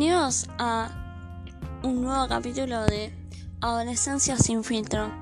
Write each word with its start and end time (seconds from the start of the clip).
Bienvenidos 0.00 0.48
a 0.58 0.88
un 1.82 2.00
nuevo 2.00 2.26
capítulo 2.26 2.86
de 2.86 3.12
Adolescencia 3.60 4.38
sin 4.38 4.64
filtro. 4.64 5.12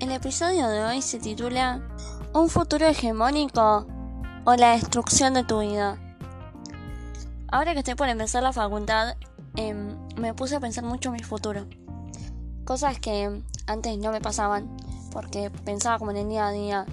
El 0.00 0.12
episodio 0.12 0.66
de 0.68 0.82
hoy 0.82 1.02
se 1.02 1.18
titula 1.18 1.86
¿Un 2.32 2.48
futuro 2.48 2.86
hegemónico 2.86 3.86
o 4.46 4.54
la 4.56 4.70
destrucción 4.70 5.34
de 5.34 5.44
tu 5.44 5.60
vida? 5.60 5.98
Ahora 7.48 7.74
que 7.74 7.80
estoy 7.80 7.94
por 7.94 8.08
empezar 8.08 8.42
la 8.42 8.54
facultad, 8.54 9.14
em, 9.56 9.94
me 10.16 10.32
puse 10.32 10.56
a 10.56 10.60
pensar 10.60 10.84
mucho 10.84 11.10
en 11.10 11.16
mi 11.16 11.22
futuro. 11.22 11.66
Cosas 12.64 12.98
que 12.98 13.42
antes 13.66 13.98
no 13.98 14.10
me 14.10 14.22
pasaban, 14.22 14.74
porque 15.10 15.50
pensaba 15.66 15.98
como 15.98 16.12
en 16.12 16.16
el 16.16 16.28
día 16.30 16.46
a 16.46 16.52
día. 16.52 16.86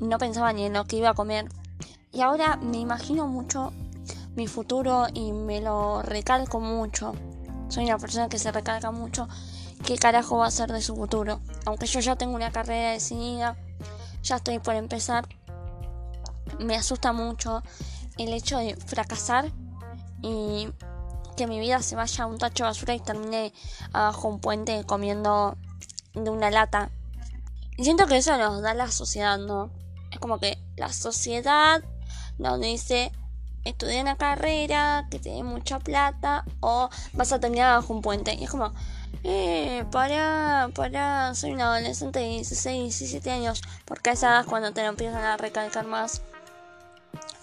No 0.00 0.18
pensaba 0.18 0.52
ni 0.52 0.64
en 0.64 0.72
lo 0.72 0.84
que 0.84 0.96
iba 0.96 1.10
a 1.10 1.14
comer. 1.14 1.48
Y 2.10 2.22
ahora 2.22 2.56
me 2.56 2.78
imagino 2.78 3.28
mucho 3.28 3.72
mi 4.38 4.46
futuro 4.46 5.08
y 5.12 5.32
me 5.32 5.60
lo 5.60 6.00
recalco 6.00 6.60
mucho. 6.60 7.12
Soy 7.68 7.86
una 7.86 7.98
persona 7.98 8.28
que 8.28 8.38
se 8.38 8.52
recalca 8.52 8.92
mucho 8.92 9.26
qué 9.84 9.98
carajo 9.98 10.38
va 10.38 10.46
a 10.46 10.50
ser 10.52 10.70
de 10.70 10.80
su 10.80 10.94
futuro. 10.94 11.40
Aunque 11.66 11.86
yo 11.86 11.98
ya 11.98 12.14
tengo 12.14 12.36
una 12.36 12.52
carrera 12.52 12.92
decidida, 12.92 13.56
ya 14.22 14.36
estoy 14.36 14.60
por 14.60 14.76
empezar, 14.76 15.26
me 16.60 16.76
asusta 16.76 17.12
mucho 17.12 17.64
el 18.16 18.32
hecho 18.32 18.58
de 18.58 18.76
fracasar 18.76 19.50
y 20.22 20.68
que 21.36 21.48
mi 21.48 21.58
vida 21.58 21.82
se 21.82 21.96
vaya 21.96 22.22
a 22.22 22.26
un 22.28 22.38
tacho 22.38 22.62
de 22.62 22.70
basura 22.70 22.94
y 22.94 23.00
termine 23.00 23.52
abajo 23.92 24.28
un 24.28 24.38
puente 24.38 24.84
comiendo 24.84 25.56
de 26.14 26.30
una 26.30 26.52
lata. 26.52 26.92
Y 27.76 27.82
siento 27.82 28.06
que 28.06 28.18
eso 28.18 28.38
nos 28.38 28.62
da 28.62 28.72
la 28.72 28.88
sociedad, 28.88 29.36
¿no? 29.36 29.72
Es 30.12 30.20
como 30.20 30.38
que 30.38 30.58
la 30.76 30.92
sociedad 30.92 31.82
nos 32.38 32.60
dice 32.60 33.10
estudiar 33.64 34.02
una 34.02 34.16
carrera 34.16 35.06
que 35.10 35.18
dé 35.18 35.42
mucha 35.42 35.78
plata 35.78 36.44
o 36.60 36.88
vas 37.12 37.32
a 37.32 37.40
terminar 37.40 37.76
bajo 37.76 37.92
un 37.92 38.02
puente. 38.02 38.34
Y 38.34 38.44
es 38.44 38.50
como, 38.50 38.72
eh, 39.24 39.84
para, 39.90 40.70
para, 40.74 41.34
soy 41.34 41.52
una 41.52 41.74
adolescente 41.74 42.20
de 42.20 42.26
16, 42.26 42.98
17 42.98 43.30
años. 43.30 43.62
Porque 43.84 44.10
esa 44.10 44.40
es 44.40 44.46
cuando 44.46 44.72
te 44.72 44.82
lo 44.82 44.88
empiezan 44.88 45.24
a 45.24 45.36
recalcar 45.36 45.86
más. 45.86 46.22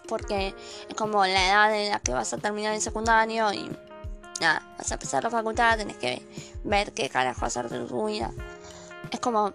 Porque 0.07 0.55
es 0.87 0.95
como 0.95 1.25
la 1.25 1.47
edad 1.47 1.75
en 1.75 1.91
la 1.91 1.99
que 1.99 2.13
vas 2.13 2.33
a 2.33 2.37
terminar 2.37 2.73
el 2.73 2.81
secundario 2.81 3.51
y 3.53 3.71
nada, 4.39 4.61
vas 4.77 4.91
a 4.91 4.95
empezar 4.95 5.23
la 5.23 5.29
facultad, 5.29 5.77
tenés 5.77 5.97
que 5.97 6.27
ver 6.63 6.91
qué 6.93 7.09
carajo 7.09 7.45
hacer 7.45 7.69
de 7.69 7.85
tu 7.85 8.05
vida. 8.05 8.31
Es 9.11 9.19
como 9.19 9.51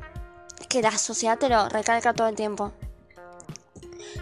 que 0.69 0.83
la 0.83 0.97
sociedad 0.97 1.39
te 1.39 1.49
lo 1.49 1.69
recalca 1.69 2.15
todo 2.15 2.29
el 2.29 2.37
tiempo. 2.37 2.73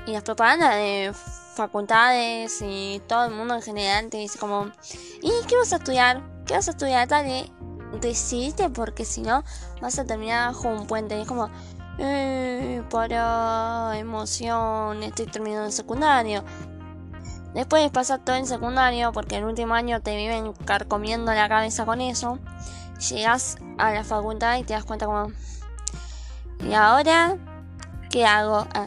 Y 0.06 0.12
las 0.12 0.22
propagandas 0.22 0.74
de 0.74 1.12
facultades 1.58 2.62
y 2.62 3.02
todo 3.06 3.26
el 3.26 3.34
mundo 3.34 3.54
en 3.54 3.62
general 3.62 4.08
te 4.08 4.16
dice 4.16 4.38
como, 4.38 4.70
¿y 5.20 5.30
qué 5.46 5.56
vas 5.56 5.72
a 5.72 5.76
estudiar? 5.76 6.22
¿Qué 6.46 6.54
vas 6.54 6.68
a 6.68 6.70
estudiar? 6.70 7.06
Dale, 7.06 7.52
decidiste 8.00 8.70
porque 8.70 9.04
si 9.04 9.20
no 9.20 9.44
vas 9.82 9.98
a 9.98 10.04
terminar 10.04 10.52
bajo 10.52 10.68
un 10.68 10.86
puente. 10.86 11.18
Y 11.18 11.22
es 11.22 11.28
como, 11.28 11.50
eh, 11.98 12.82
para 12.90 13.98
emoción, 13.98 15.02
estoy 15.02 15.26
terminando 15.26 15.66
el 15.66 15.72
secundario. 15.72 16.44
Después 17.54 17.82
de 17.82 17.90
pasar 17.90 18.20
todo 18.24 18.36
el 18.36 18.46
secundario, 18.46 19.12
porque 19.12 19.36
el 19.36 19.44
último 19.44 19.74
año 19.74 20.00
te 20.00 20.16
viven 20.16 20.52
carcomiendo 20.64 21.32
la 21.32 21.48
cabeza 21.48 21.84
con 21.84 22.00
eso, 22.00 22.38
llegas 23.10 23.56
a 23.78 23.92
la 23.92 24.04
facultad 24.04 24.58
y 24.58 24.64
te 24.64 24.74
das 24.74 24.84
cuenta 24.84 25.06
como, 25.06 25.32
¿y 26.60 26.72
ahora 26.74 27.36
qué 28.10 28.26
hago? 28.26 28.66
Ah, 28.74 28.86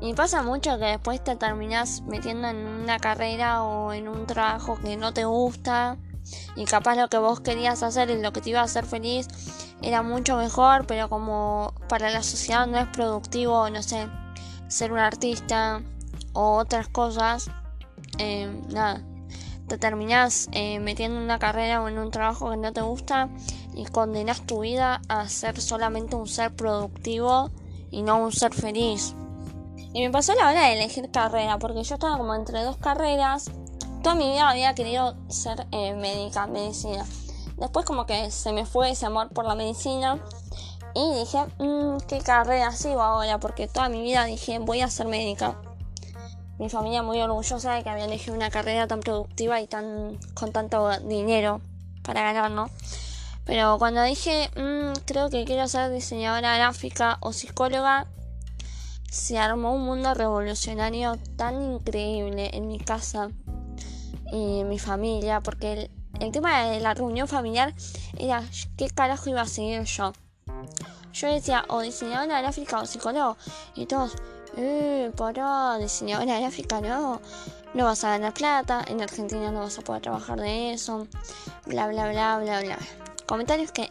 y 0.00 0.14
pasa 0.14 0.42
mucho 0.42 0.78
que 0.78 0.84
después 0.84 1.22
te 1.22 1.36
terminas 1.36 2.02
metiendo 2.02 2.48
en 2.48 2.56
una 2.56 2.98
carrera 2.98 3.62
o 3.64 3.92
en 3.92 4.08
un 4.08 4.26
trabajo 4.26 4.78
que 4.80 4.96
no 4.96 5.12
te 5.12 5.24
gusta 5.24 5.96
y 6.56 6.64
capaz 6.64 6.96
lo 6.96 7.08
que 7.08 7.18
vos 7.18 7.40
querías 7.40 7.82
hacer 7.82 8.10
y 8.10 8.20
lo 8.20 8.32
que 8.32 8.40
te 8.40 8.50
iba 8.50 8.60
a 8.60 8.64
hacer 8.64 8.84
feliz 8.84 9.28
era 9.82 10.02
mucho 10.02 10.36
mejor, 10.36 10.86
pero 10.86 11.08
como 11.08 11.72
para 11.88 12.10
la 12.10 12.22
sociedad 12.22 12.66
no 12.66 12.78
es 12.78 12.88
productivo, 12.88 13.68
no 13.70 13.82
sé, 13.82 14.08
ser 14.68 14.92
un 14.92 14.98
artista 14.98 15.82
o 16.32 16.56
otras 16.56 16.88
cosas, 16.88 17.50
eh, 18.18 18.50
nada, 18.68 19.02
te 19.68 19.78
terminas 19.78 20.48
eh, 20.52 20.80
metiendo 20.80 21.18
en 21.18 21.24
una 21.24 21.38
carrera 21.38 21.82
o 21.82 21.88
en 21.88 21.98
un 21.98 22.10
trabajo 22.10 22.50
que 22.50 22.56
no 22.56 22.72
te 22.72 22.80
gusta 22.80 23.28
y 23.74 23.84
condenas 23.84 24.46
tu 24.46 24.60
vida 24.60 25.00
a 25.08 25.28
ser 25.28 25.60
solamente 25.60 26.16
un 26.16 26.26
ser 26.26 26.54
productivo 26.54 27.50
y 27.90 28.02
no 28.02 28.18
un 28.18 28.32
ser 28.32 28.52
feliz. 28.52 29.14
Y 29.92 30.02
me 30.02 30.10
pasó 30.10 30.34
la 30.34 30.50
hora 30.50 30.66
de 30.66 30.74
elegir 30.74 31.10
carrera, 31.10 31.58
porque 31.58 31.82
yo 31.82 31.94
estaba 31.94 32.18
como 32.18 32.34
entre 32.34 32.62
dos 32.62 32.76
carreras. 32.76 33.50
Toda 34.02 34.14
mi 34.14 34.30
vida 34.30 34.50
había 34.50 34.74
querido 34.74 35.16
ser 35.28 35.66
eh, 35.72 35.94
médica, 35.94 36.46
medicina. 36.46 37.04
Después 37.56 37.84
como 37.84 38.06
que 38.06 38.30
se 38.30 38.52
me 38.52 38.66
fue 38.66 38.90
ese 38.90 39.06
amor 39.06 39.30
por 39.30 39.44
la 39.44 39.54
medicina. 39.54 40.18
Y 40.94 41.20
dije, 41.20 41.38
mmm, 41.58 41.98
¿qué 42.06 42.20
carrera 42.20 42.72
sigo 42.72 43.02
ahora? 43.02 43.38
Porque 43.38 43.66
toda 43.66 43.88
mi 43.88 44.02
vida 44.02 44.24
dije, 44.24 44.58
voy 44.58 44.82
a 44.82 44.88
ser 44.88 45.06
médica. 45.06 45.56
Mi 46.58 46.68
familia 46.68 47.02
muy 47.02 47.20
orgullosa 47.20 47.74
de 47.74 47.82
que 47.82 47.90
había 47.90 48.04
elegido 48.04 48.34
una 48.34 48.50
carrera 48.50 48.86
tan 48.86 49.00
productiva 49.00 49.60
y 49.60 49.66
tan 49.66 50.18
con 50.34 50.52
tanto 50.52 50.90
dinero 51.00 51.60
para 52.02 52.22
ganar, 52.22 52.50
¿no? 52.50 52.68
Pero 53.44 53.78
cuando 53.78 54.02
dije, 54.02 54.50
mmm, 54.56 54.92
creo 55.06 55.30
que 55.30 55.44
quiero 55.44 55.66
ser 55.68 55.90
diseñadora 55.90 56.56
gráfica 56.56 57.18
o 57.20 57.32
psicóloga, 57.32 58.06
se 59.10 59.38
armó 59.38 59.74
un 59.74 59.84
mundo 59.84 60.12
revolucionario 60.14 61.16
tan 61.36 61.60
increíble 61.62 62.50
en 62.52 62.68
mi 62.68 62.78
casa 62.78 63.30
y 64.30 64.60
en 64.60 64.68
mi 64.68 64.78
familia, 64.78 65.40
porque 65.40 65.90
el, 66.20 66.32
tema 66.32 66.64
de 66.64 66.80
la 66.80 66.94
reunión 66.94 67.26
familiar 67.26 67.74
era 68.18 68.42
qué 68.76 68.90
carajo 68.90 69.30
iba 69.30 69.42
a 69.42 69.46
seguir 69.46 69.82
yo. 69.84 70.12
Yo 71.12 71.32
decía, 71.32 71.64
o 71.68 71.80
diseñadora 71.80 72.40
gráfica 72.42 72.80
o 72.80 72.86
psicólogo, 72.86 73.36
y 73.74 73.86
todos, 73.86 74.14
eh, 74.56 75.10
para 75.16 75.78
diseñadora 75.78 76.40
gráfica 76.40 76.80
no, 76.80 77.20
no 77.74 77.84
vas 77.84 78.04
a 78.04 78.10
ganar 78.10 78.34
plata, 78.34 78.84
en 78.86 79.00
Argentina 79.00 79.50
no 79.50 79.60
vas 79.60 79.78
a 79.78 79.82
poder 79.82 80.02
trabajar 80.02 80.38
de 80.38 80.74
eso, 80.74 81.06
bla 81.64 81.88
bla 81.88 82.10
bla 82.10 82.38
bla 82.38 82.60
bla. 82.60 82.78
Comentarios 83.26 83.72
que 83.72 83.90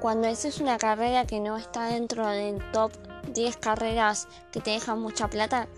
cuando 0.00 0.28
es 0.28 0.60
una 0.60 0.78
carrera 0.78 1.24
que 1.24 1.40
no 1.40 1.56
está 1.56 1.86
dentro 1.86 2.26
del 2.26 2.58
top 2.72 2.92
10 3.28 3.56
carreras 3.56 4.28
que 4.52 4.60
te 4.60 4.70
dejan 4.70 5.00
mucha 5.00 5.28
plata, 5.28 5.68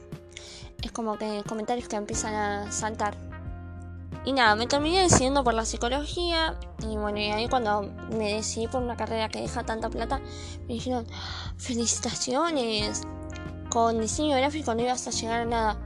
es 0.82 0.92
como 0.92 1.18
que 1.18 1.42
comentarios 1.46 1.88
que 1.88 1.96
empiezan 1.96 2.34
a 2.34 2.72
saltar. 2.72 3.16
Y 4.24 4.32
nada, 4.32 4.54
me 4.54 4.66
terminé 4.66 5.00
decidiendo 5.00 5.42
por 5.42 5.54
la 5.54 5.64
psicología. 5.64 6.58
Y 6.82 6.96
bueno, 6.96 7.18
y 7.18 7.30
ahí 7.30 7.48
cuando 7.48 7.82
me 8.10 8.34
decidí 8.34 8.68
por 8.68 8.82
una 8.82 8.96
carrera 8.96 9.28
que 9.28 9.40
deja 9.40 9.64
tanta 9.64 9.88
plata, 9.88 10.20
me 10.68 10.74
dijeron, 10.74 11.06
felicitaciones, 11.56 13.02
con 13.70 14.00
diseño 14.00 14.36
gráfico 14.36 14.74
no 14.74 14.82
ibas 14.82 15.06
a 15.06 15.10
llegar 15.10 15.40
a 15.40 15.44
nada. 15.46 15.76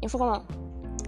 Y 0.00 0.08
fue 0.08 0.18
como, 0.18 0.44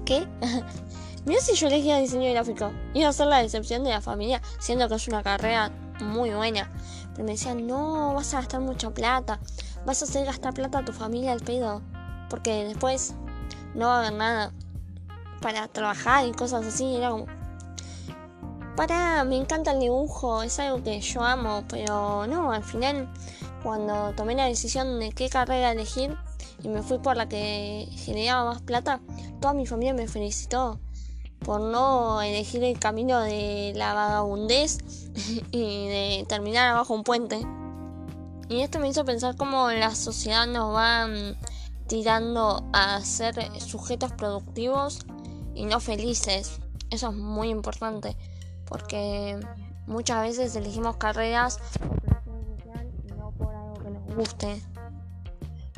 ¿qué? 0.07 0.27
Mira 1.27 1.41
si 1.41 1.55
yo 1.55 1.67
elegía 1.67 1.99
diseño 1.99 2.31
gráfico. 2.31 2.71
Iba 2.95 3.09
a 3.09 3.13
ser 3.13 3.27
la 3.27 3.43
decepción 3.43 3.85
de 3.85 3.91
la 3.91 4.01
familia, 4.01 4.41
siendo 4.59 4.89
que 4.89 4.95
es 4.95 5.09
una 5.09 5.23
carrera 5.23 5.71
muy 6.01 6.31
buena. 6.31 6.71
Pero 7.13 7.25
me 7.25 7.33
decían, 7.33 7.67
no, 7.67 8.15
vas 8.15 8.35
a 8.35 8.39
gastar 8.39 8.61
mucha 8.61 8.91
plata. 8.91 9.41
Vas 9.85 10.03
a 10.03 10.05
hacer 10.05 10.27
gastar 10.27 10.55
plata 10.55 10.79
a 10.79 10.85
tu 10.85 10.93
familia 10.93 11.33
al 11.33 11.41
pedo. 11.41 11.83
Porque 12.29 12.65
después 12.65 13.15
no 13.75 13.87
va 13.87 13.97
a 13.97 13.99
haber 14.01 14.13
nada 14.15 14.53
para 15.41 15.69
trabajar 15.69 16.27
y 16.27 16.33
cosas 16.33 16.67
así. 16.67 16.97
Era 16.97 17.11
como... 17.11 17.27
Para, 18.77 19.25
me 19.25 19.37
encanta 19.37 19.73
el 19.73 19.81
dibujo, 19.81 20.43
es 20.43 20.59
algo 20.59 20.83
que 20.83 21.01
yo 21.01 21.23
amo, 21.23 21.65
pero 21.67 22.27
no, 22.27 22.53
al 22.53 22.63
final 22.63 23.09
cuando 23.63 24.13
tomé 24.13 24.35
la 24.35 24.45
decisión 24.45 25.01
de 25.01 25.13
qué 25.13 25.31
carrera 25.31 25.73
elegir 25.73 26.15
y 26.63 26.69
me 26.69 26.83
fui 26.83 26.99
por 26.99 27.17
la 27.17 27.27
que 27.27 27.89
generaba 27.91 28.45
más 28.53 28.61
plata, 28.61 29.01
toda 29.41 29.55
mi 29.55 29.65
familia 29.65 29.95
me 29.95 30.07
felicitó 30.07 30.79
por 31.41 31.61
no 31.61 32.23
elegir 32.23 32.65
el 32.65 32.79
camino 32.79 33.21
de 33.21 33.73
la 33.77 33.95
vagabundez 33.95 34.79
y 35.51 35.87
de 35.89 36.27
terminar 36.29 36.69
abajo 36.69 36.95
un 36.95 37.05
puente. 37.05 37.47
Y 38.49 38.61
esto 38.61 38.79
me 38.79 38.89
hizo 38.89 39.05
pensar 39.05 39.37
cómo 39.37 39.71
la 39.71 39.95
sociedad 39.95 40.47
nos 40.47 40.75
va 40.75 41.07
mm, 41.07 41.35
tirando 41.89 42.65
a 42.73 43.01
ser 43.01 43.35
sujetos 43.61 44.13
productivos 44.13 45.01
y 45.55 45.65
no 45.65 45.81
felices. 45.81 46.61
Eso 46.91 47.11
es 47.11 47.17
muy 47.17 47.49
importante 47.49 48.17
porque 48.67 49.39
muchas 49.87 50.23
veces 50.23 50.55
elegimos 50.57 50.97
carreras 50.97 51.59
y 53.09 53.13
no 53.13 53.31
por 53.33 53.55
algo 53.55 53.75
que 53.75 53.91
nos 53.91 54.15
guste. 54.15 54.63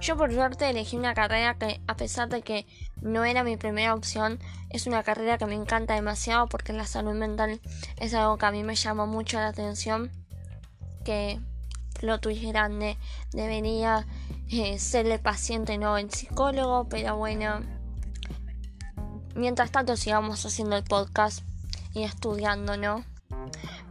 Yo 0.00 0.17
por 0.17 0.33
suerte 0.33 0.71
elegí 0.71 0.97
una 0.97 1.15
carrera 1.15 1.55
que 1.55 1.81
a 1.89 1.97
pesar 1.97 2.29
de 2.29 2.43
que 2.43 2.67
no 3.00 3.25
era 3.25 3.43
mi 3.43 3.56
primera 3.56 3.95
opción, 3.95 4.39
es 4.71 4.87
una 4.87 5.03
carrera 5.03 5.39
que 5.39 5.47
me 5.47 5.55
encanta 5.55 5.95
demasiado 5.95 6.47
porque 6.47 6.73
la 6.73 6.87
salud 6.87 7.15
mental 7.15 7.61
es 7.99 8.15
algo 8.15 8.39
que 8.39 8.47
a 8.47 8.53
mí 8.53 8.62
me 8.62 8.77
llama 8.77 9.06
mucho 9.06 9.39
la 9.39 9.49
atención. 9.49 10.11
Que 11.05 11.41
lo 12.00 12.21
twist 12.21 12.45
grande 12.45 12.97
debería 13.33 14.06
eh, 14.50 14.79
ser 14.79 15.06
el 15.06 15.19
paciente, 15.19 15.79
no 15.79 15.99
el 15.99 16.11
psicólogo, 16.11 16.89
pero 16.89 17.17
bueno, 17.17 17.61
mientras 19.35 19.73
tanto 19.73 19.97
sigamos 19.97 20.47
haciendo 20.47 20.77
el 20.77 20.85
podcast 20.85 21.43
y 21.93 22.05
estudiando, 22.05 22.77
¿no? 22.77 23.05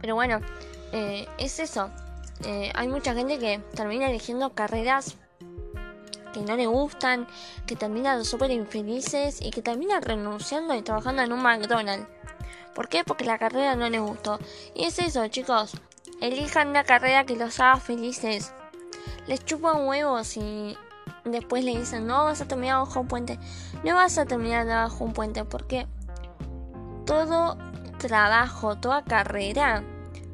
Pero 0.00 0.14
bueno, 0.14 0.40
eh, 0.92 1.26
es 1.38 1.58
eso. 1.58 1.90
Eh, 2.44 2.72
hay 2.74 2.88
mucha 2.88 3.14
gente 3.14 3.38
que 3.38 3.58
termina 3.74 4.08
eligiendo 4.08 4.54
carreras 4.54 5.16
que 6.32 6.40
no 6.40 6.56
le 6.56 6.66
gustan, 6.66 7.26
que 7.66 7.76
terminan 7.76 8.24
súper 8.24 8.50
infelices 8.50 9.40
y 9.40 9.50
que 9.50 9.62
terminan 9.62 10.02
renunciando 10.02 10.74
y 10.74 10.82
trabajando 10.82 11.22
en 11.22 11.32
un 11.32 11.42
McDonald's. 11.42 12.06
¿Por 12.74 12.88
qué? 12.88 13.02
Porque 13.04 13.24
la 13.24 13.38
carrera 13.38 13.74
no 13.74 13.88
les 13.88 14.00
gustó. 14.00 14.38
Y 14.74 14.84
es 14.84 14.98
eso, 14.98 15.26
chicos. 15.28 15.72
Elijan 16.20 16.68
una 16.68 16.84
carrera 16.84 17.24
que 17.24 17.36
los 17.36 17.58
haga 17.60 17.80
felices. 17.80 18.52
Les 19.26 19.44
chupan 19.44 19.86
huevos 19.86 20.36
y 20.36 20.76
después 21.24 21.64
le 21.64 21.76
dicen, 21.76 22.06
no 22.06 22.24
vas 22.24 22.40
a 22.40 22.46
terminar 22.46 22.78
bajo 22.78 23.00
un 23.00 23.08
puente. 23.08 23.38
No 23.84 23.94
vas 23.94 24.16
a 24.18 24.26
terminar 24.26 24.66
bajo 24.66 25.04
un 25.04 25.12
puente 25.12 25.44
porque 25.44 25.86
todo 27.04 27.58
trabajo, 27.98 28.76
toda 28.76 29.02
carrera 29.02 29.82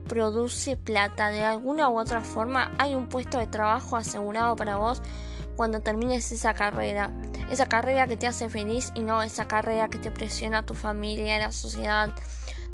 produce 0.09 0.77
plata. 0.77 1.29
De 1.29 1.45
alguna 1.45 1.89
u 1.89 1.99
otra 1.99 2.21
forma 2.21 2.73
hay 2.79 2.95
un 2.95 3.09
puesto 3.09 3.39
de 3.39 3.47
trabajo 3.47 3.97
asegurado 3.97 4.57
para 4.57 4.77
vos 4.77 5.03
cuando 5.57 5.81
termines 5.81 6.31
esa 6.33 6.55
carrera. 6.55 7.11
Esa 7.51 7.67
carrera 7.67 8.07
que 8.07 8.17
te 8.17 8.27
hace 8.27 8.49
feliz 8.49 8.93
y 8.95 9.01
no 9.01 9.23
esa 9.23 9.47
carrera 9.47 9.89
que 9.89 9.99
te 9.99 10.11
presiona 10.11 10.65
tu 10.65 10.75
familia, 10.75 11.39
la 11.39 11.53
sociedad, 11.53 12.11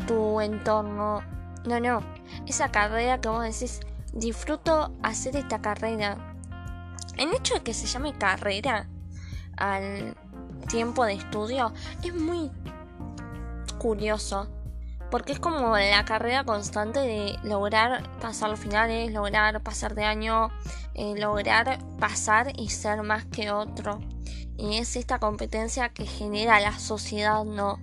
tu 0.06 0.40
entorno. 0.40 1.22
No, 1.64 1.80
no. 1.80 2.02
Esa 2.46 2.70
carrera 2.70 3.20
que 3.20 3.28
vos 3.28 3.42
decís, 3.42 3.80
disfruto 4.12 4.92
hacer 5.02 5.36
esta 5.36 5.60
carrera. 5.60 6.36
El 7.16 7.32
hecho 7.34 7.54
de 7.54 7.62
que 7.62 7.74
se 7.74 7.86
llame 7.86 8.16
carrera 8.16 8.88
al 9.56 10.16
tiempo 10.68 11.04
de 11.04 11.14
estudio 11.14 11.72
es 12.02 12.14
muy 12.14 12.50
curioso 13.78 14.48
porque 15.10 15.32
es 15.32 15.40
como 15.40 15.76
la 15.76 16.04
carrera 16.04 16.44
constante 16.44 17.00
de 17.00 17.36
lograr 17.42 18.08
pasar 18.20 18.50
los 18.50 18.60
finales, 18.60 19.12
lograr 19.12 19.60
pasar 19.60 19.94
de 19.94 20.04
año, 20.04 20.50
eh, 21.00 21.14
lograr 21.16 21.78
pasar 21.98 22.52
y 22.60 22.68
ser 22.68 23.02
más 23.02 23.24
que 23.24 23.50
otro. 23.50 24.00
Y 24.58 24.76
es 24.76 24.96
esta 24.96 25.18
competencia 25.18 25.88
que 25.88 26.04
genera 26.04 26.60
la 26.60 26.78
sociedad, 26.78 27.42
¿no? 27.42 27.78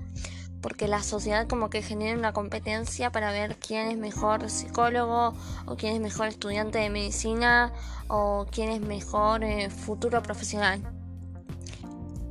Porque 0.61 0.87
la 0.87 1.01
sociedad 1.01 1.47
como 1.47 1.71
que 1.71 1.81
genera 1.81 2.15
una 2.15 2.31
competencia 2.31 3.11
para 3.11 3.31
ver 3.31 3.57
quién 3.57 3.87
es 3.87 3.97
mejor 3.97 4.51
psicólogo 4.51 5.33
o 5.65 5.75
quién 5.77 5.95
es 5.95 5.99
mejor 5.99 6.27
estudiante 6.27 6.77
de 6.77 6.91
medicina 6.91 7.73
o 8.07 8.45
quién 8.51 8.69
es 8.69 8.81
mejor 8.81 9.43
eh, 9.43 9.71
futuro 9.71 10.21
profesional. 10.21 10.79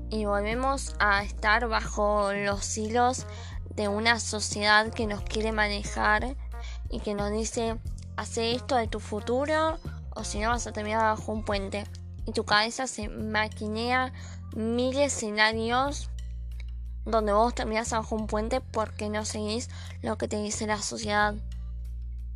Y 0.08 0.24
volvemos 0.24 0.94
a 1.00 1.24
estar 1.24 1.66
bajo 1.66 2.32
los 2.32 2.78
hilos 2.78 3.26
de 3.74 3.88
una 3.88 4.20
sociedad 4.20 4.92
que 4.94 5.08
nos 5.08 5.22
quiere 5.22 5.50
manejar 5.50 6.36
y 6.90 7.00
que 7.00 7.14
nos 7.14 7.32
dice, 7.32 7.76
hace 8.16 8.52
esto 8.52 8.76
de 8.76 8.86
tu 8.86 9.00
futuro 9.00 9.80
o 10.16 10.24
si 10.24 10.40
no 10.40 10.50
vas 10.50 10.66
a 10.66 10.72
terminar 10.72 11.02
bajo 11.02 11.32
un 11.32 11.44
puente. 11.44 11.86
Y 12.26 12.32
tu 12.32 12.44
cabeza 12.44 12.88
se 12.88 13.08
maquinea 13.08 14.12
mil 14.56 14.98
escenarios 14.98 16.10
donde 17.04 17.32
vos 17.32 17.54
terminás 17.54 17.92
bajo 17.92 18.16
un 18.16 18.26
puente 18.26 18.60
porque 18.60 19.08
no 19.08 19.24
seguís 19.24 19.70
lo 20.02 20.18
que 20.18 20.26
te 20.26 20.42
dice 20.42 20.66
la 20.66 20.82
sociedad. 20.82 21.34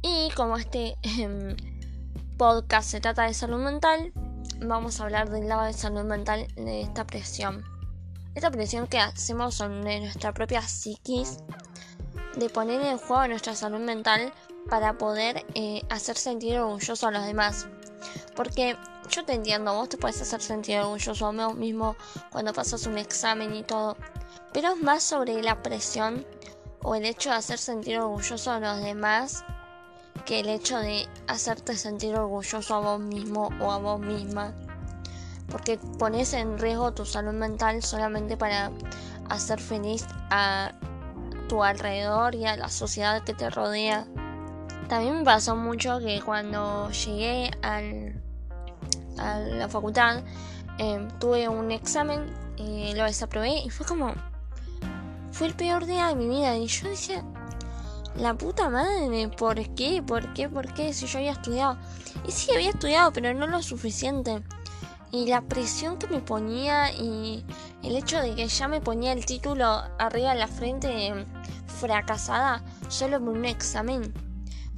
Y 0.02 0.30
como 0.36 0.56
este 0.56 0.96
em, 1.02 1.56
podcast 2.38 2.88
se 2.88 3.00
trata 3.00 3.24
de 3.24 3.34
salud 3.34 3.58
mental, 3.58 4.12
vamos 4.60 5.00
a 5.00 5.04
hablar 5.04 5.30
del 5.30 5.48
lado 5.48 5.64
de 5.64 5.72
salud 5.72 6.04
mental 6.04 6.46
de 6.54 6.82
esta 6.82 7.04
presión 7.04 7.64
esta 8.34 8.50
presión 8.50 8.86
que 8.86 8.98
hacemos 8.98 9.56
sobre 9.56 10.00
nuestra 10.00 10.32
propia 10.32 10.62
psiquis, 10.62 11.38
de 12.36 12.48
poner 12.48 12.80
en 12.82 12.98
juego 12.98 13.26
nuestra 13.28 13.54
salud 13.54 13.80
mental 13.80 14.32
para 14.68 14.98
poder 14.98 15.44
eh, 15.54 15.82
hacer 15.88 16.16
sentir 16.16 16.58
orgulloso 16.58 17.08
a 17.08 17.10
los 17.10 17.24
demás. 17.24 17.66
Porque 18.34 18.76
yo 19.08 19.24
te 19.24 19.34
entiendo, 19.34 19.74
vos 19.74 19.88
te 19.88 19.96
puedes 19.96 20.20
hacer 20.20 20.40
sentir 20.40 20.78
orgulloso 20.78 21.26
a 21.26 21.32
vos 21.32 21.56
mismo 21.56 21.96
cuando 22.30 22.52
pasas 22.52 22.86
un 22.86 22.98
examen 22.98 23.54
y 23.54 23.62
todo. 23.62 23.96
Pero 24.52 24.72
es 24.72 24.82
más 24.82 25.02
sobre 25.02 25.42
la 25.42 25.62
presión 25.62 26.26
o 26.82 26.94
el 26.94 27.04
hecho 27.04 27.30
de 27.30 27.36
hacer 27.36 27.58
sentir 27.58 27.98
orgulloso 27.98 28.50
a 28.50 28.60
los 28.60 28.80
demás 28.82 29.44
que 30.24 30.40
el 30.40 30.48
hecho 30.48 30.78
de 30.78 31.08
hacerte 31.26 31.76
sentir 31.76 32.14
orgulloso 32.14 32.74
a 32.74 32.80
vos 32.80 33.00
mismo 33.00 33.50
o 33.60 33.70
a 33.72 33.78
vos 33.78 34.00
misma 34.00 34.54
porque 35.50 35.78
pones 35.98 36.32
en 36.32 36.58
riesgo 36.58 36.92
tu 36.92 37.04
salud 37.04 37.32
mental 37.32 37.82
solamente 37.82 38.36
para 38.36 38.70
hacer 39.28 39.60
feliz 39.60 40.06
a 40.30 40.72
tu 41.48 41.62
alrededor 41.62 42.34
y 42.34 42.46
a 42.46 42.56
la 42.56 42.68
sociedad 42.68 43.22
que 43.24 43.34
te 43.34 43.50
rodea. 43.50 44.06
También 44.90 45.18
me 45.18 45.24
pasó 45.24 45.54
mucho 45.54 46.00
que 46.00 46.20
cuando 46.20 46.90
llegué 46.90 47.48
al, 47.62 48.20
a 49.18 49.38
la 49.38 49.68
facultad 49.68 50.24
em, 50.78 51.06
tuve 51.20 51.48
un 51.48 51.70
examen 51.70 52.26
y 52.56 52.92
lo 52.94 53.04
desaprobé 53.04 53.60
y 53.60 53.70
fue 53.70 53.86
como... 53.86 54.12
Fue 55.30 55.46
el 55.46 55.54
peor 55.54 55.86
día 55.86 56.08
de 56.08 56.16
mi 56.16 56.28
vida 56.28 56.56
y 56.56 56.66
yo 56.66 56.88
decía, 56.88 57.22
la 58.16 58.34
puta 58.34 58.68
madre, 58.68 59.28
¿por 59.28 59.64
qué? 59.76 60.02
¿Por 60.02 60.34
qué? 60.34 60.48
¿Por 60.48 60.74
qué? 60.74 60.92
Si 60.92 61.06
yo 61.06 61.20
había 61.20 61.32
estudiado. 61.32 61.78
Y 62.26 62.32
sí, 62.32 62.52
había 62.52 62.70
estudiado, 62.70 63.12
pero 63.12 63.32
no 63.32 63.46
lo 63.46 63.62
suficiente 63.62 64.42
y 65.12 65.26
la 65.28 65.40
presión 65.42 65.98
que 65.98 66.08
me 66.08 66.20
ponía 66.20 66.90
y 66.92 67.44
el 67.84 67.94
hecho 67.94 68.20
de 68.20 68.34
que 68.34 68.48
ya 68.48 68.66
me 68.66 68.80
ponía 68.80 69.12
el 69.12 69.24
título 69.24 69.84
arriba 70.00 70.32
de 70.32 70.38
la 70.40 70.48
frente 70.48 71.26
fracasada 71.66 72.64
solo 72.88 73.20
por 73.20 73.30
un 73.30 73.44
examen 73.44 74.12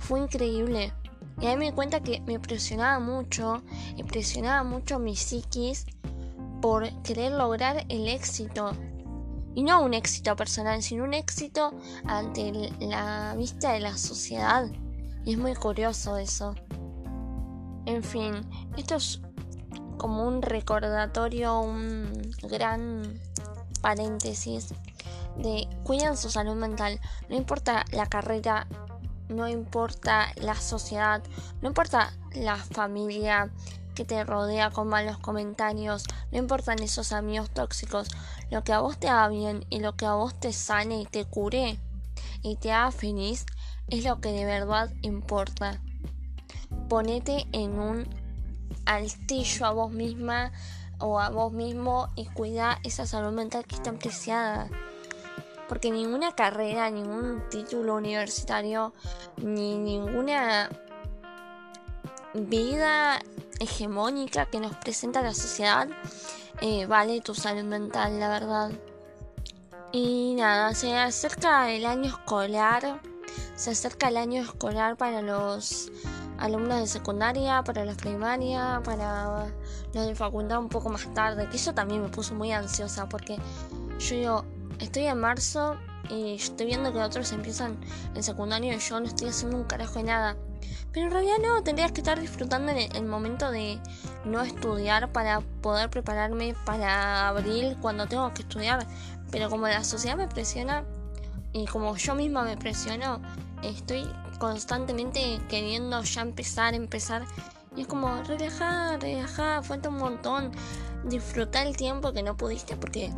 fue 0.02 0.20
increíble. 0.20 0.92
Y 1.40 1.46
ahí 1.46 1.56
me 1.56 1.66
di 1.66 1.72
cuenta 1.72 2.00
que 2.00 2.20
me 2.22 2.38
presionaba 2.38 2.98
mucho, 2.98 3.62
y 3.96 4.02
presionaba 4.02 4.62
mucho 4.64 4.98
mi 4.98 5.16
psiquis 5.16 5.86
por 6.60 6.90
querer 7.02 7.32
lograr 7.32 7.84
el 7.88 8.08
éxito. 8.08 8.72
Y 9.54 9.62
no 9.62 9.82
un 9.82 9.94
éxito 9.94 10.34
personal, 10.36 10.82
sino 10.82 11.04
un 11.04 11.14
éxito 11.14 11.74
ante 12.04 12.52
la 12.80 13.34
vista 13.36 13.72
de 13.72 13.80
la 13.80 13.96
sociedad. 13.96 14.66
Y 15.24 15.32
es 15.32 15.38
muy 15.38 15.54
curioso 15.54 16.16
eso. 16.16 16.54
En 17.86 18.02
fin, 18.02 18.34
esto 18.76 18.96
es 18.96 19.20
como 19.98 20.26
un 20.26 20.42
recordatorio, 20.42 21.60
un 21.60 22.12
gran 22.42 23.20
paréntesis 23.80 24.74
de 25.36 25.68
cuiden 25.84 26.16
su 26.16 26.30
salud 26.30 26.54
mental. 26.54 27.00
No 27.28 27.36
importa 27.36 27.84
la 27.92 28.06
carrera, 28.06 28.66
no 29.32 29.48
importa 29.48 30.32
la 30.36 30.54
sociedad, 30.54 31.22
no 31.60 31.68
importa 31.68 32.12
la 32.32 32.56
familia 32.56 33.50
que 33.94 34.04
te 34.04 34.24
rodea 34.24 34.70
con 34.70 34.88
malos 34.88 35.18
comentarios, 35.18 36.04
no 36.30 36.38
importan 36.38 36.82
esos 36.82 37.12
amigos 37.12 37.50
tóxicos. 37.50 38.08
Lo 38.50 38.64
que 38.64 38.72
a 38.72 38.80
vos 38.80 38.98
te 38.98 39.08
haga 39.08 39.28
bien 39.28 39.66
y 39.70 39.80
lo 39.80 39.96
que 39.96 40.06
a 40.06 40.14
vos 40.14 40.38
te 40.38 40.52
sane 40.52 41.00
y 41.00 41.06
te 41.06 41.24
cure 41.24 41.78
y 42.42 42.56
te 42.56 42.72
haga 42.72 42.90
feliz 42.90 43.46
es 43.88 44.04
lo 44.04 44.20
que 44.20 44.32
de 44.32 44.44
verdad 44.44 44.90
importa. 45.02 45.80
Ponete 46.88 47.46
en 47.52 47.78
un 47.78 48.08
altillo 48.86 49.66
a 49.66 49.70
vos 49.72 49.92
misma 49.92 50.52
o 50.98 51.20
a 51.20 51.30
vos 51.30 51.52
mismo 51.52 52.08
y 52.16 52.26
cuida 52.26 52.78
esa 52.84 53.06
salud 53.06 53.32
mental 53.32 53.64
que 53.66 53.74
es 53.76 53.82
tan 53.82 53.98
preciada. 53.98 54.68
Porque 55.72 55.90
ninguna 55.90 56.34
carrera, 56.34 56.90
ningún 56.90 57.48
título 57.48 57.94
universitario, 57.94 58.92
ni 59.38 59.78
ninguna 59.78 60.68
vida 62.34 63.18
hegemónica 63.58 64.44
que 64.50 64.60
nos 64.60 64.76
presenta 64.76 65.22
la 65.22 65.32
sociedad 65.32 65.88
eh, 66.60 66.84
vale 66.84 67.22
tu 67.22 67.34
salud 67.34 67.64
mental, 67.64 68.20
la 68.20 68.28
verdad. 68.28 68.70
Y 69.92 70.34
nada, 70.36 70.74
se 70.74 70.94
acerca 70.94 71.70
el 71.70 71.86
año 71.86 72.04
escolar. 72.04 73.00
Se 73.54 73.70
acerca 73.70 74.08
el 74.08 74.18
año 74.18 74.42
escolar 74.42 74.98
para 74.98 75.22
los 75.22 75.90
alumnos 76.36 76.80
de 76.80 76.86
secundaria, 76.86 77.64
para 77.64 77.86
la 77.86 77.94
primaria, 77.94 78.82
para 78.84 79.46
los 79.94 80.06
de 80.06 80.14
facultad 80.14 80.58
un 80.58 80.68
poco 80.68 80.90
más 80.90 81.08
tarde, 81.14 81.48
que 81.48 81.56
eso 81.56 81.72
también 81.72 82.02
me 82.02 82.10
puso 82.10 82.34
muy 82.34 82.52
ansiosa 82.52 83.08
porque 83.08 83.38
yo 83.98 84.16
digo, 84.16 84.44
estoy 84.80 85.06
en 85.06 85.18
marzo 85.18 85.76
y 86.10 86.34
estoy 86.34 86.66
viendo 86.66 86.92
que 86.92 86.98
otros 86.98 87.32
empiezan 87.32 87.78
en 88.14 88.22
secundaria 88.22 88.74
y 88.74 88.78
yo 88.78 89.00
no 89.00 89.06
estoy 89.06 89.28
haciendo 89.28 89.56
un 89.56 89.64
carajo 89.64 89.94
de 89.94 90.04
nada. 90.04 90.36
Pero 90.92 91.06
en 91.06 91.12
realidad 91.12 91.36
no, 91.42 91.62
tendrías 91.62 91.92
que 91.92 92.00
estar 92.00 92.20
disfrutando 92.20 92.72
el 92.72 93.04
momento 93.06 93.50
de 93.50 93.78
no 94.24 94.42
estudiar 94.42 95.10
para 95.10 95.40
poder 95.40 95.88
prepararme 95.88 96.54
para 96.66 97.28
abril 97.28 97.76
cuando 97.80 98.06
tengo 98.06 98.32
que 98.34 98.42
estudiar. 98.42 98.86
Pero 99.30 99.48
como 99.48 99.68
la 99.68 99.84
sociedad 99.84 100.16
me 100.16 100.28
presiona 100.28 100.84
y 101.52 101.64
como 101.66 101.96
yo 101.96 102.14
misma 102.14 102.44
me 102.44 102.56
presiono, 102.56 103.20
estoy 103.62 104.06
constantemente 104.38 105.40
queriendo 105.48 106.02
ya 106.02 106.20
empezar, 106.20 106.74
empezar. 106.74 107.24
Y 107.74 107.82
es 107.82 107.86
como, 107.86 108.22
relajar, 108.24 109.00
relajar, 109.00 109.64
falta 109.64 109.88
un 109.88 109.96
montón. 109.96 110.52
Disfrutar 111.04 111.66
el 111.66 111.76
tiempo 111.76 112.12
que 112.12 112.22
no 112.22 112.36
pudiste 112.36 112.76
porque 112.76 113.10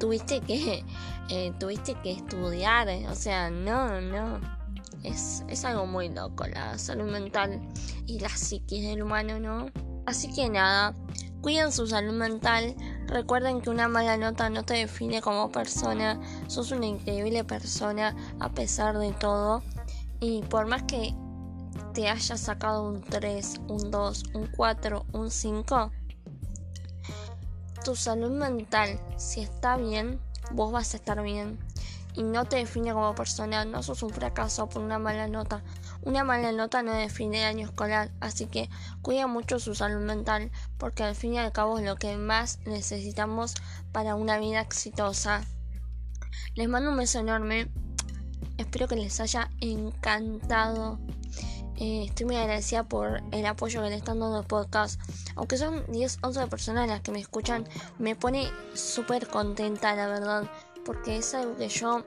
tuviste 0.00 0.40
que, 0.40 0.84
eh, 1.30 1.52
tuviste 1.60 1.94
que 2.02 2.12
estudiar, 2.12 2.88
o 3.08 3.14
sea, 3.14 3.50
no, 3.50 4.00
no. 4.00 4.40
Es, 5.04 5.44
es 5.48 5.64
algo 5.64 5.86
muy 5.86 6.10
loco 6.10 6.46
la 6.46 6.76
salud 6.76 7.10
mental 7.10 7.58
y 8.06 8.18
la 8.18 8.28
psiquis 8.28 8.84
del 8.84 9.02
humano, 9.02 9.38
¿no? 9.38 9.70
Así 10.04 10.30
que 10.34 10.48
nada, 10.50 10.94
cuiden 11.40 11.72
su 11.72 11.86
salud 11.86 12.12
mental, 12.12 12.74
recuerden 13.06 13.62
que 13.62 13.70
una 13.70 13.88
mala 13.88 14.16
nota 14.16 14.50
no 14.50 14.62
te 14.62 14.74
define 14.74 15.22
como 15.22 15.50
persona, 15.50 16.20
sos 16.48 16.70
una 16.72 16.86
increíble 16.86 17.44
persona 17.44 18.14
a 18.40 18.50
pesar 18.50 18.98
de 18.98 19.12
todo 19.12 19.62
y 20.20 20.42
por 20.42 20.66
más 20.66 20.82
que 20.82 21.14
te 21.94 22.08
hayas 22.08 22.40
sacado 22.40 22.88
un 22.88 23.00
3, 23.00 23.60
un 23.68 23.90
2, 23.90 24.24
un 24.34 24.46
4, 24.48 25.06
un 25.12 25.30
5, 25.30 25.92
tu 27.80 27.96
salud 27.96 28.30
mental, 28.30 29.00
si 29.16 29.40
está 29.40 29.76
bien, 29.76 30.20
vos 30.52 30.72
vas 30.72 30.94
a 30.94 30.96
estar 30.96 31.22
bien. 31.22 31.58
Y 32.14 32.22
no 32.22 32.44
te 32.44 32.56
define 32.56 32.92
como 32.92 33.14
persona, 33.14 33.64
no 33.64 33.82
sos 33.82 34.02
un 34.02 34.10
fracaso 34.10 34.68
por 34.68 34.82
una 34.82 34.98
mala 34.98 35.28
nota. 35.28 35.62
Una 36.02 36.24
mala 36.24 36.50
nota 36.52 36.82
no 36.82 36.92
define 36.92 37.38
el 37.38 37.44
año 37.44 37.66
escolar, 37.66 38.10
así 38.20 38.46
que 38.46 38.68
cuida 39.00 39.26
mucho 39.26 39.60
su 39.60 39.74
salud 39.74 40.04
mental, 40.04 40.50
porque 40.76 41.04
al 41.04 41.14
fin 41.14 41.34
y 41.34 41.38
al 41.38 41.52
cabo 41.52 41.78
es 41.78 41.84
lo 41.84 41.96
que 41.96 42.16
más 42.16 42.58
necesitamos 42.66 43.54
para 43.92 44.16
una 44.16 44.38
vida 44.38 44.60
exitosa. 44.60 45.42
Les 46.54 46.68
mando 46.68 46.90
un 46.90 46.96
beso 46.96 47.20
enorme, 47.20 47.70
espero 48.58 48.88
que 48.88 48.96
les 48.96 49.20
haya 49.20 49.50
encantado 49.60 50.98
eh, 51.80 52.04
estoy 52.04 52.26
muy 52.26 52.36
agradecida 52.36 52.84
por 52.84 53.22
el 53.32 53.46
apoyo 53.46 53.82
que 53.82 53.88
le 53.88 53.96
están 53.96 54.20
dando 54.20 54.36
al 54.36 54.44
podcast. 54.44 55.00
Aunque 55.34 55.56
son 55.56 55.82
10, 55.90 56.18
11 56.22 56.46
personas 56.48 56.86
las 56.86 57.00
que 57.00 57.10
me 57.10 57.20
escuchan, 57.20 57.66
me 57.98 58.14
pone 58.14 58.50
súper 58.74 59.26
contenta, 59.26 59.96
la 59.96 60.06
verdad. 60.06 60.50
Porque 60.84 61.16
es 61.16 61.34
algo 61.34 61.56
que 61.56 61.68
yo 61.68 62.04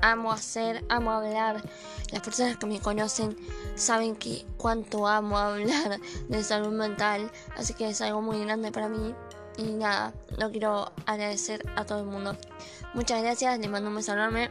amo 0.00 0.30
hacer, 0.30 0.84
amo 0.88 1.10
hablar. 1.10 1.68
Las 2.12 2.22
personas 2.22 2.56
que 2.58 2.66
me 2.66 2.78
conocen 2.78 3.36
saben 3.74 4.14
que 4.14 4.46
cuánto 4.56 5.08
amo 5.08 5.36
hablar 5.38 5.98
de 6.28 6.44
salud 6.44 6.72
mental. 6.72 7.28
Así 7.56 7.74
que 7.74 7.88
es 7.88 8.00
algo 8.02 8.22
muy 8.22 8.44
grande 8.44 8.70
para 8.70 8.88
mí. 8.88 9.16
Y 9.58 9.64
nada, 9.64 10.14
lo 10.38 10.48
quiero 10.52 10.92
agradecer 11.06 11.68
a 11.74 11.84
todo 11.84 11.98
el 11.98 12.06
mundo. 12.06 12.36
Muchas 12.94 13.20
gracias, 13.20 13.58
les 13.58 13.68
mando 13.68 13.88
un 13.88 13.96
beso 13.96 14.12
enorme. 14.12 14.48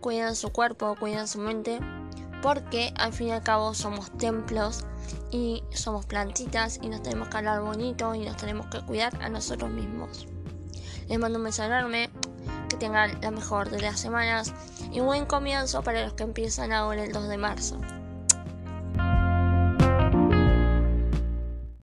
Cuiden 0.00 0.34
su 0.34 0.50
cuerpo, 0.52 0.96
cuiden 0.98 1.28
su 1.28 1.38
mente 1.38 1.80
porque 2.44 2.92
al 2.98 3.14
fin 3.14 3.28
y 3.28 3.30
al 3.30 3.42
cabo 3.42 3.72
somos 3.72 4.10
templos 4.18 4.84
y 5.30 5.64
somos 5.70 6.04
plantitas 6.04 6.78
y 6.82 6.90
nos 6.90 7.02
tenemos 7.02 7.28
que 7.28 7.38
hablar 7.38 7.62
bonito 7.62 8.14
y 8.14 8.26
nos 8.26 8.36
tenemos 8.36 8.66
que 8.66 8.82
cuidar 8.82 9.16
a 9.22 9.30
nosotros 9.30 9.70
mismos. 9.70 10.26
Les 11.08 11.18
mando 11.18 11.38
un 11.38 11.44
beso 11.46 11.62
enorme, 11.62 12.10
que 12.68 12.76
tengan 12.76 13.18
la 13.22 13.30
mejor 13.30 13.70
de 13.70 13.80
las 13.80 13.98
semanas 13.98 14.52
y 14.92 15.00
buen 15.00 15.24
comienzo 15.24 15.82
para 15.82 16.04
los 16.04 16.12
que 16.12 16.24
empiezan 16.24 16.70
ahora 16.70 17.04
el 17.04 17.12
2 17.12 17.28
de 17.28 17.38
marzo. 17.38 17.80